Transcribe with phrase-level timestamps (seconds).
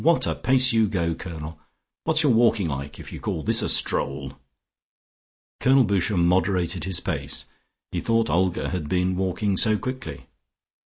[0.03, 1.59] What a pace you go, Colonel!
[2.05, 4.33] What's your walking like if you call this a stroll?"
[5.59, 7.45] Colonel Boucher moderated his pace.
[7.91, 10.25] He thought Olga had been walking so quickly.